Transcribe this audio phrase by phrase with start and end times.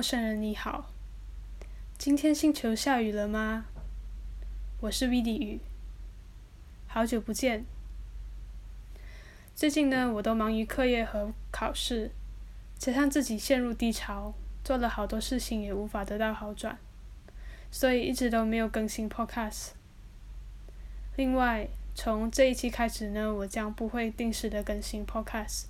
[0.00, 0.88] 陌生人你好，
[1.98, 3.66] 今天星球下雨了吗？
[4.80, 5.60] 我是 V D 雨，
[6.86, 7.66] 好久不见。
[9.54, 12.12] 最近呢，我都忙于课业和考试，
[12.78, 14.32] 加上自己陷入低潮，
[14.64, 16.78] 做了好多事情也无法得到好转，
[17.70, 19.72] 所以一直都没有更新 Podcast。
[21.16, 25.64] 另外，从这一期开始呢，我将不会定时的更新 Podcast。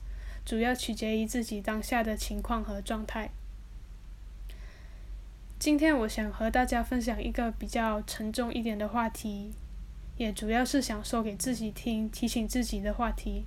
[0.44, 3.32] 主要取决于自己当下的情况和状态。
[5.60, 9.52] 今天我想和大家分享一个比较沉重一点的话题，
[10.16, 13.44] 也主要是想说给自己听、提醒自己的话题，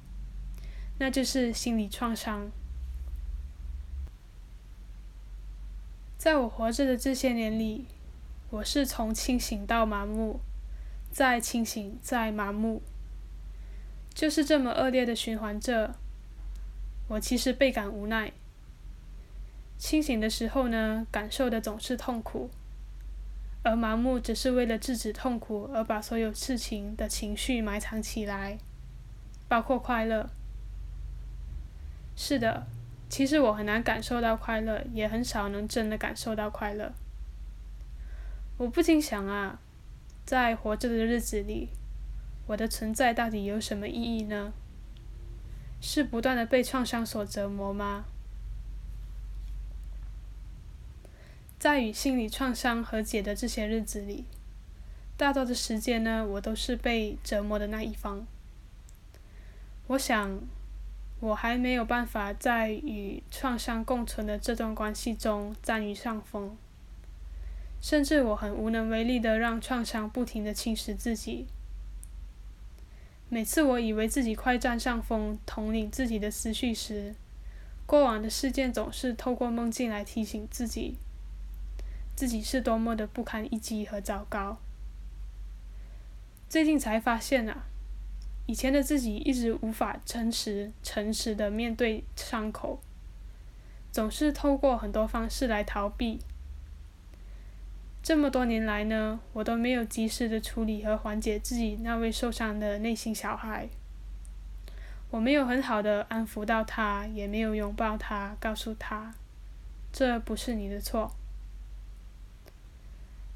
[0.99, 2.52] 那就是心理创伤。
[6.16, 7.88] 在我活着的这些年里，
[8.52, 10.40] 我是从清醒到麻木，
[11.09, 12.84] 再清醒再麻木，
[14.13, 15.96] 就是这么恶劣的循环着。
[17.07, 18.32] 我其实倍感无奈。
[19.84, 22.49] 清醒的时候呢，感受的总是痛苦；
[23.63, 28.57] 而盲目只是为了制止痛苦，而把所有事情的情绪埋藏起来，
[29.49, 30.29] 包括快乐。
[32.15, 32.65] 是的，
[33.09, 36.93] 其实我很难感受到快乐，也很少能真的感受到快乐。
[38.55, 39.59] 我不禁想啊，
[40.23, 41.68] 在活着的日子里，
[42.47, 44.53] 我的存在到底有什么意义呢？
[45.81, 48.05] 是不断的被创伤所折磨吗？
[51.63, 54.25] 在与心理创伤和解的这些日子里，
[55.15, 58.27] 大多的时间呢，我都是被折磨的那一方。
[59.87, 60.41] 我想，
[61.21, 66.57] 我还没有办法在与创伤共存的这段关系中占于上风，
[67.81, 71.45] 甚至我很无能为力的让创伤不停的侵蚀自己。
[73.29, 77.16] 每次我以为自己快占上风、统领自己的思绪时，
[77.85, 80.97] 过往的事件总是透过梦境来提醒自己，
[82.16, 84.57] 自己是多么的不堪一击和糟糕。
[86.47, 87.63] 最近才发现啊，
[88.46, 92.79] 以前的自己一直无法诚实、诚实的面对伤口，
[93.91, 96.19] 总是透过很多方式来逃避。
[98.03, 103.69] 这么多年来呢，我都没有及时的处理和缓解自己那位受伤的内心小孩。
[105.09, 109.13] 我没有很好的安抚到他，也没有拥抱他，告诉他，
[109.91, 111.16] 这不是你的错。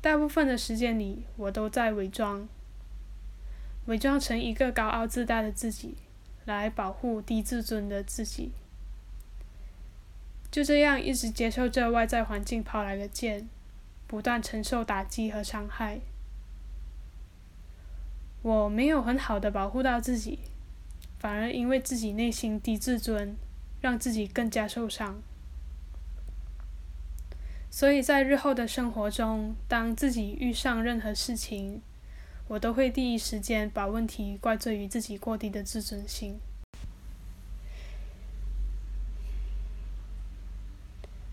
[0.01, 2.47] 大部分的时间里，我都在伪装，
[3.85, 5.95] 伪装成一个高傲自大的自己，
[6.45, 8.51] 来保护低自尊的自己。
[10.49, 13.47] 就这样，一直接受着外在环境抛来的剑。
[14.09, 15.99] 不断承受打击和伤害，
[18.41, 20.39] 我没有很好的保护到自己，
[21.19, 23.35] 反而因为自己内心低自尊，
[23.81, 25.21] 让自己更加受伤。
[27.77, 31.79] 所以在日后的生活中，当自己遇上任何事情，
[32.47, 36.39] 我都会第一时间把问题怪罪于自己过低的自尊心。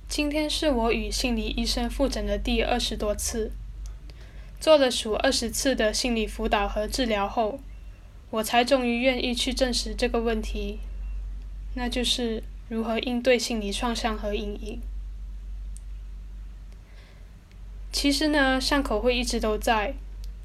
[0.06, 3.50] 今天是我与心理医生复诊的第二十多次，
[4.60, 7.58] 做了数二十次的心理辅导和治疗后，
[8.28, 10.80] 我才终于愿意去证实这个问题，
[11.74, 14.82] 那就是如何应对心理创伤和阴影。
[17.94, 19.94] 其实呢，伤口会一直都在，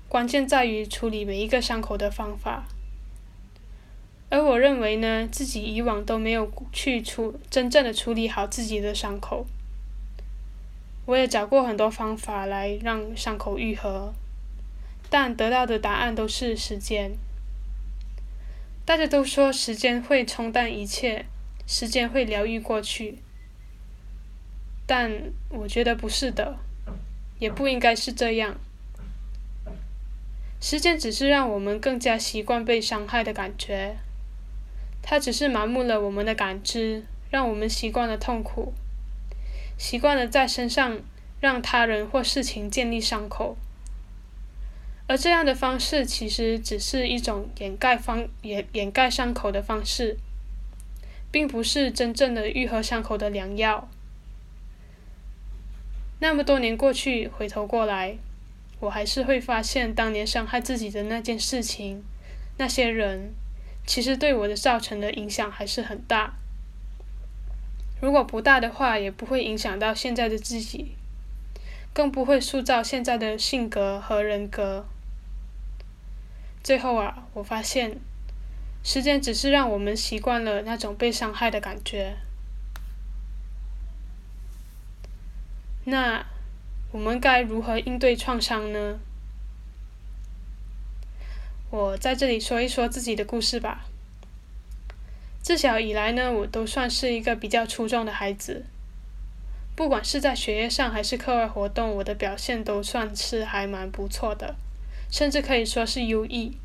[0.07, 2.65] 关键在于处理每一个伤口的方法。
[4.29, 9.47] 而我认为呢，自己以往都没有去处真正的处理好自己的伤口。
[11.07, 14.13] 我也找过很多方法来让伤口愈合，
[15.09, 17.13] 但得到的答案都是时间。
[18.85, 21.25] 大家都说时间会冲淡一切，
[21.65, 23.17] 时间会疗愈过去，
[24.85, 26.59] 但我觉得不是的，
[27.39, 28.55] 也不应该是这样。
[30.61, 33.95] 时间只是让我们更加习惯被伤害的感觉，
[35.01, 38.73] 它只是麻木了我们的感知，让我们习惯了痛苦。
[39.77, 40.99] 习惯了在身上
[41.39, 43.55] 让他人或事情建立伤口，
[45.07, 50.17] 而这样的方式其实只是一种掩盖方掩掩盖伤口的方式，
[51.31, 53.89] 并不是真正的愈合伤口的良药。
[56.21, 58.17] 那么多年过去，回头过来，
[58.81, 62.03] 我还是会发现当年伤害自己的那件事情，
[62.57, 63.33] 那些人，
[63.87, 66.33] 其实对我的造成的影响还是很大。
[68.01, 70.95] 如果不大的话，也不会影响到现在的自己，
[71.93, 74.85] 更不会塑造现在的性格和人格。
[76.61, 77.97] 最后啊，我发现，
[78.83, 82.17] 时间只是让我们习惯了那种被伤害的感觉。
[85.89, 86.25] 那
[86.91, 88.99] 我们该如何应对创伤呢？
[91.71, 93.85] 我在这里说一说自己的故事吧。
[95.41, 98.65] 自小以来呢，我都算是一个比较出众的孩子，
[99.75, 104.55] 不管是在学业上还是课外活动，我的表现都算是还蛮不错的，
[105.11, 106.57] 甚至可以说是优异。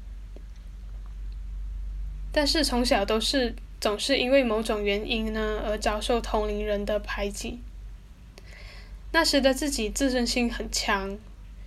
[2.32, 7.60] 但是从小都是总是因为某种原因呢而遭受同龄人的排挤。
[9.14, 11.16] 那时的自己自尊心很强，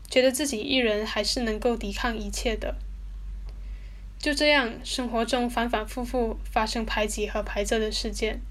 [0.10, 2.76] 觉得自己一人还是能够抵抗一切的。
[4.20, 8.42] 就这样，生活中反反复复发生排挤和排斥的事件，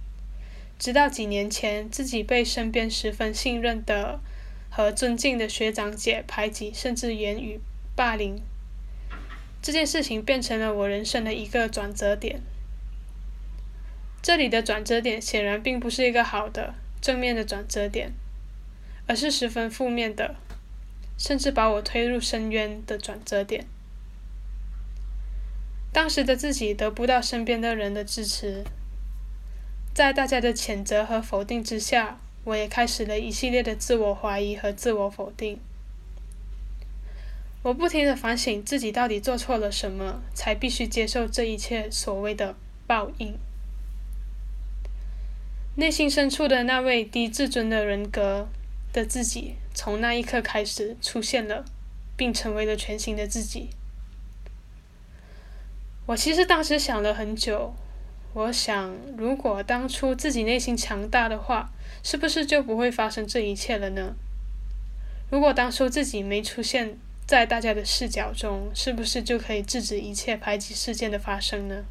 [0.79, 4.19] 直到几年前，自己被身边十分信任的
[4.71, 7.61] 和尊敬的学长姐排挤，甚至言语
[7.95, 8.41] 霸凌。
[9.61, 12.41] 这件事情变成了我人生的一个转折点。
[14.23, 18.15] 这里的转折点显然并不是一个好的、正面的转折点，
[19.07, 20.35] 而是十分负面的，
[21.17, 23.67] 甚至把我推入深渊的转折点。
[25.93, 28.65] 当时的自己得不到身边的人的支持，
[29.95, 35.59] 在大家的谴责和否定之下，我也开始了一系列的自我怀疑和自我否定。
[37.63, 42.55] 我不停的反省自己到底做错了什么，才必须接受这一切所谓的
[42.87, 43.39] 报应。
[45.77, 48.49] 内心深处的那位低自尊的人格
[48.97, 51.65] 的自己，从那一刻开始出现了，
[52.17, 53.69] 并成为了全新的自己。
[56.07, 57.75] 我其实当时想了很久，
[58.33, 61.71] 我想，如果当初自己内心强大的话，
[62.03, 64.17] 是不是就不会发生这一切了呢？
[65.31, 66.99] 如果当初自己没出现。
[67.27, 71.85] 在大家的视角中，是不是就可以制止一切排挤事件的发生呢？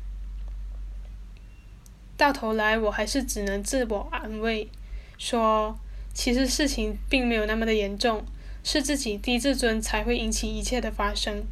[2.16, 4.70] 到头来，我还是只能自我安慰，
[5.18, 5.78] 说
[6.16, 8.26] 其实事情并没有那么的严重，
[8.64, 11.46] 是自己低自尊才会引起一切的发生。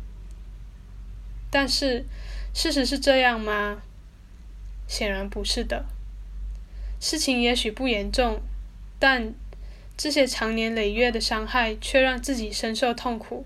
[1.51, 2.05] 但是，
[2.55, 3.83] 事实是这样吗？
[4.87, 5.85] 显然不是的。
[6.99, 8.41] 事情也许不严重，
[8.97, 9.35] 但
[9.95, 13.45] 这些长年累月的伤害却让自己深受痛苦。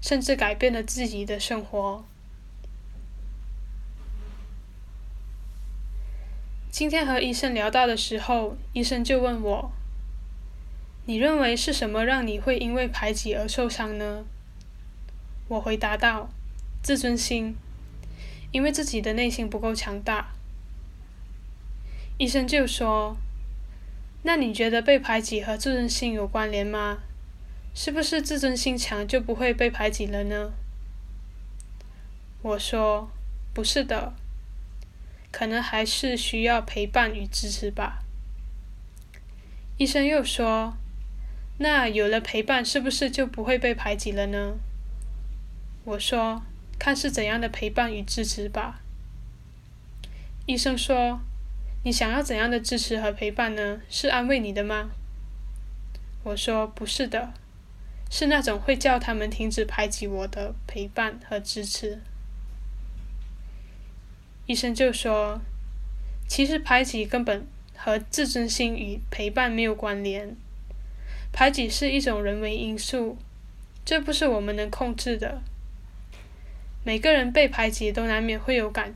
[0.00, 2.04] 甚至改变了自己的生活。
[6.72, 9.70] 今天和医生聊到的时候，医生就问我
[11.06, 14.24] ：“你认为是什么让你会因为排挤而受伤呢？”
[15.48, 16.30] 我回答道
[16.82, 17.56] ：“自尊心，
[18.52, 20.32] 因为自己的内心不够强大。”
[22.18, 23.16] 医生就说
[24.22, 26.98] ：“那你觉得被排挤和自尊心有关联吗？”
[27.74, 30.52] 是不是自尊心强就不会被排挤了呢？
[32.42, 33.10] 我说，
[33.54, 34.12] 不是的，
[35.30, 38.04] 可能还是需要陪伴与支持吧。
[39.78, 40.76] 医生又说，
[41.62, 44.58] 那有了陪伴，是不是就不会被排挤了呢？
[45.84, 46.42] 我说，
[46.76, 48.80] 看是怎样的陪伴与支持吧。
[50.46, 51.20] 医生说，
[51.84, 53.80] 你想要怎样的支持和陪伴呢？
[53.88, 54.90] 是安慰你的吗？
[56.24, 57.32] 我说，不是的。
[58.10, 62.02] 是那种会叫他们停止排挤我的陪伴和支持。
[64.46, 65.40] 医生就说
[66.26, 70.36] ：“其实排挤根本和自尊心与陪伴没有关联，
[71.32, 73.16] 排挤是一种人为因素，
[73.84, 75.40] 这不是我们能控制的。
[76.84, 78.92] 每个人被排挤都难免会有感，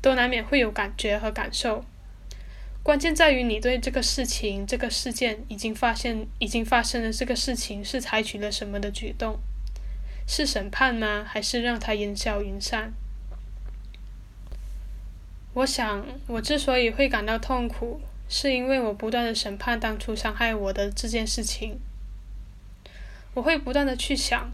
[0.00, 1.84] 都难免会有感觉和感受。”
[2.82, 9.38] 关键在于你对这个事情、这个事件已经发现、已经发生的这个事情是采取了什么的举动？
[10.26, 11.22] 是审判吗？
[11.28, 12.94] 还是让它烟消云散？
[15.52, 21.78] 我想，我之所以会感到痛苦，是因为我不断的审判当初伤害我的这件事情。
[23.34, 24.50] 我会不断的去想，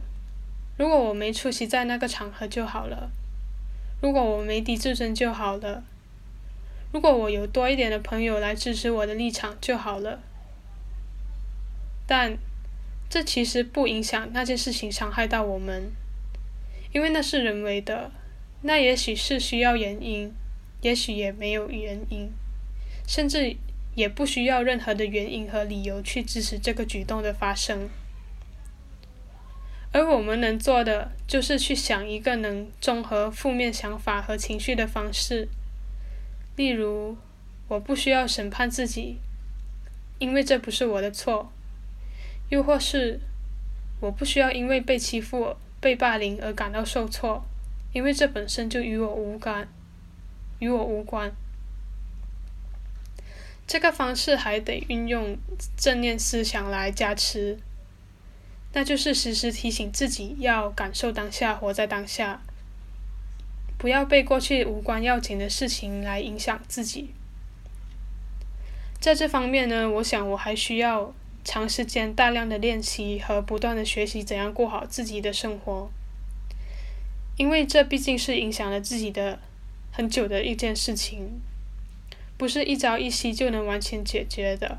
[0.76, 3.10] 如果我没出席在那个场合就好了，
[4.00, 5.82] 如果我没抵自尊就好了。
[6.92, 10.20] 如果我有多一点的朋友来支持我的立场就好了，
[12.06, 12.38] 但
[13.10, 15.90] 这其实不影响那件事情伤害到我们，
[16.92, 18.12] 因为那是人为的，
[18.62, 20.32] 那也许是需要原因，
[20.82, 22.30] 也许也没有原因，
[23.06, 23.56] 甚至
[23.94, 27.88] 也不需要任何的原因和理由去支持这个举动的发生，
[29.92, 35.48] 而我们能做的就是去想一个能综合负面想法和情绪的方式。
[36.56, 37.16] 例如，
[37.68, 39.18] 我不需要审判自己，
[40.18, 41.52] 因为这不是我的错；
[42.48, 43.20] 又或是，
[44.00, 47.44] 我不需要因为被欺负、被霸凌而感到受挫，
[47.92, 49.68] 因为这本身就与我无关，
[50.58, 51.32] 与我无关。
[53.66, 55.36] 这个方式还得运用
[55.76, 57.58] 正念思想来加持，
[58.74, 62.42] 那就是时时提醒自己要感受当下，活在当下，
[63.78, 67.10] 不要被过去无关要紧的事情来影响自己。
[69.00, 75.90] 在这方面呢，我想我还需要长时间大量的练习和不断的学习怎样过好自己的生活，
[77.38, 79.38] 因为这毕竟是影响了自己的
[79.90, 81.40] 很久的一件事情。
[82.36, 84.78] 不是一朝一夕就能完全解决的。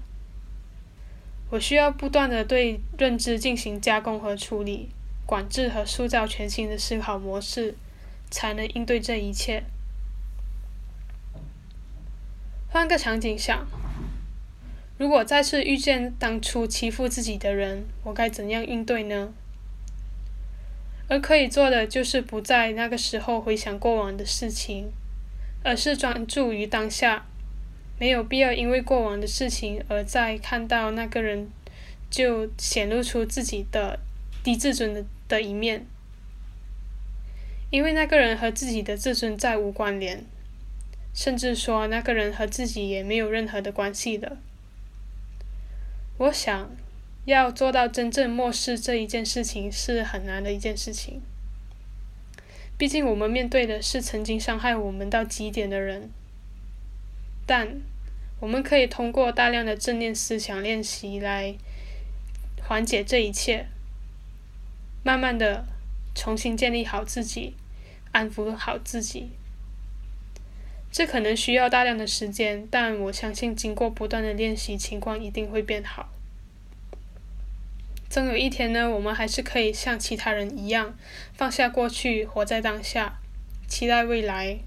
[1.51, 4.89] 我需要不断的对认知进行加工和处理、
[5.25, 7.75] 管制和塑造全新的思考模式，
[8.29, 9.63] 才能应对这一切。
[12.67, 13.65] 换个场景想，
[14.97, 19.33] 如果再次遇见当初欺负自己的人，我该怎样应对呢？
[21.07, 24.91] 而可以做的就是不在那个时候回想过往的事情，
[25.63, 27.27] 而是专注于当下。
[27.98, 31.50] 没有必要因为过往的事情而再看到那个人，
[32.10, 34.00] 就显露出自己的
[34.44, 35.86] 低自尊的的一面，
[37.70, 40.25] 因为那个人和自己的自尊再无关联，
[41.14, 44.38] 甚至说那个人和自己也没有任何的关系的。
[46.18, 46.70] 我想
[47.25, 51.22] 要做到真正漠视这一件事情是很难的一件事情，
[52.78, 56.10] 毕竟我们面对的是曾经伤害我们到极点的人。
[57.46, 57.82] 但
[58.40, 61.56] 我们可以通过大量的正念思想练习来
[62.62, 63.68] 缓解这一切，
[65.04, 65.66] 慢慢的
[66.14, 67.56] 重新建立好自己，
[68.12, 69.30] 安抚好自己。
[70.92, 76.10] 这可能需要大量的时间，但我相信经过不断的练习，情况一定会变好。
[78.10, 80.98] 总有一天呢，我们还是可以像其他人一样，
[81.34, 83.20] 放下过去，活在当下，
[83.68, 84.60] 期待未来，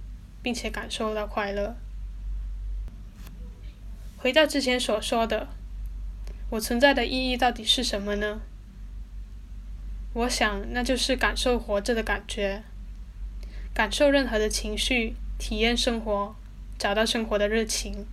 [0.42, 1.76] 并且感受到快乐。
[4.18, 5.46] 回到之前所说的，
[6.50, 8.40] 我存在的意义到底是什么呢？
[10.12, 12.64] 我想，那就是感受活着的感觉，
[13.72, 16.34] 感受任何的情绪，体验生活，
[16.76, 18.06] 找到生活的热情。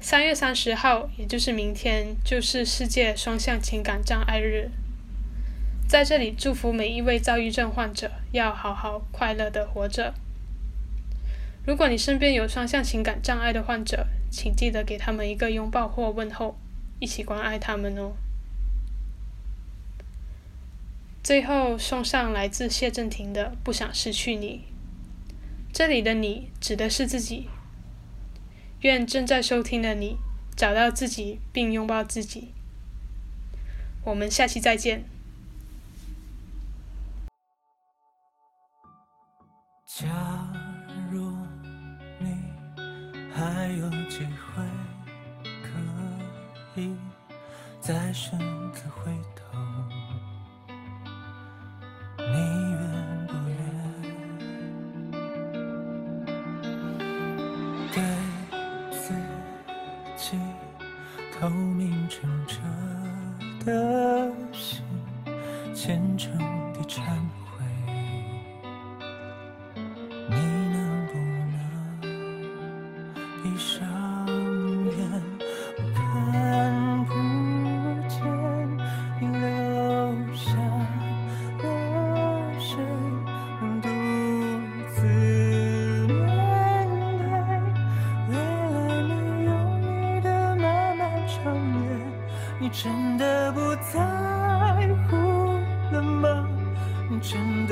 [0.00, 4.70] 三月三十号，也就是明天，就是世界双向情感障碍日。
[5.88, 10.14] 在这里，祝福每一位躁郁症患者，要好好快乐的活着。
[11.68, 16.56] 如果你身边有双向情感障碍的患者，请记得给他们一个拥抱或问候，
[16.98, 18.14] 一起关爱他们哦。
[21.22, 24.64] 最后送上来自谢震廷的《不想失去你》，
[25.70, 27.50] 这里的你指的是自己。
[28.80, 30.16] 愿正在收听的你
[30.56, 32.54] 找到自己并拥抱自己。
[34.04, 35.04] 我们下期再见。
[43.38, 44.64] 还有机会
[45.62, 45.68] 可
[46.74, 46.96] 以
[47.80, 48.36] 再深
[48.72, 49.40] 刻回头，
[52.18, 52.24] 你
[52.72, 52.76] 愿
[53.28, 53.56] 不愿
[57.92, 57.96] 对
[58.90, 59.14] 自
[60.16, 60.36] 己
[61.38, 62.58] 透明澄澈
[63.64, 64.82] 的心，
[65.72, 66.36] 虔诚
[66.72, 67.47] 地忏悔。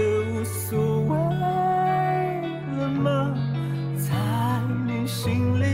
[0.06, 1.16] 无所谓
[2.78, 3.34] 了吗？
[3.96, 4.12] 在
[4.86, 5.64] 你心里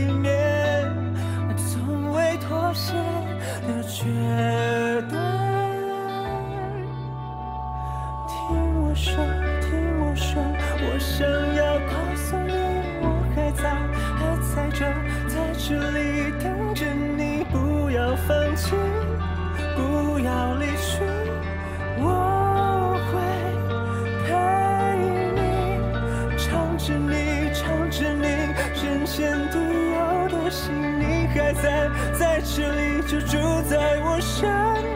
[29.13, 33.37] 人间独有的心，你还在，在这里就住
[33.69, 34.49] 在我身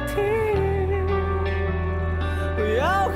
[0.08, 0.16] 体，
[2.58, 3.10] 我要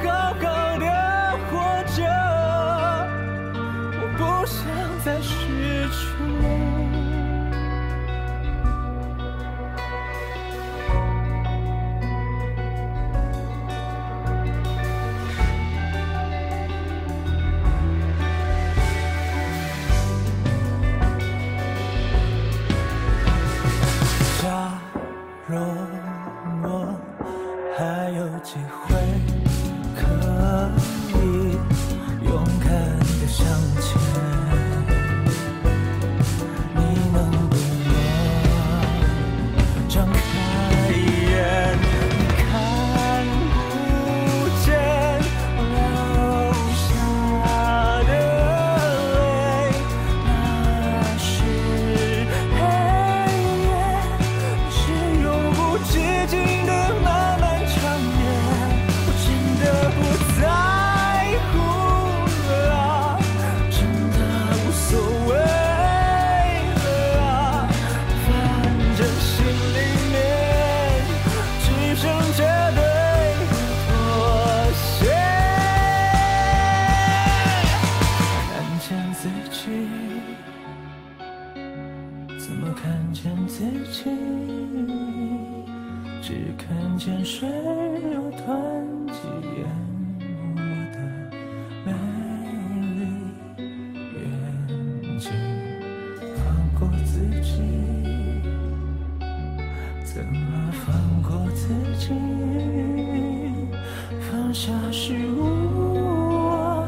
[104.64, 106.88] 消失无望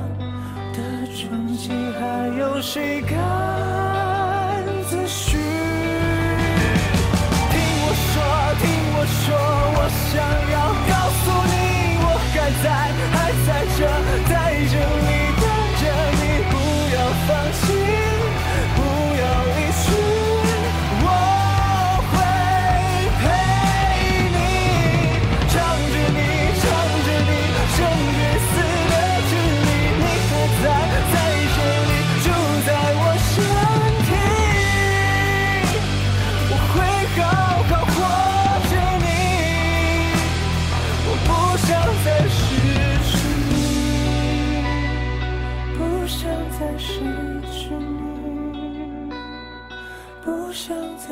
[0.73, 3.42] 的传奇还有谁看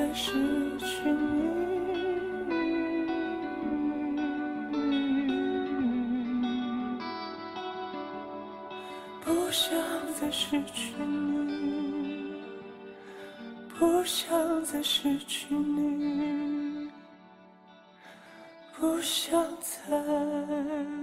[0.02, 0.32] 再失
[0.80, 1.22] 去你。
[9.24, 9.78] 不想
[10.20, 12.34] 再失去你，
[13.78, 16.90] 不想再失去你，
[18.80, 21.01] 不想再。